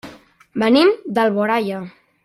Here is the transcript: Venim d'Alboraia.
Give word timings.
Venim 0.63 0.91
d'Alboraia. 1.19 1.87